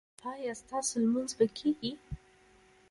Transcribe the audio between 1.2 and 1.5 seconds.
به